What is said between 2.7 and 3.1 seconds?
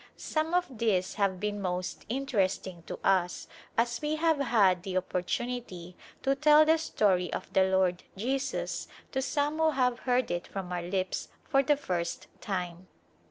to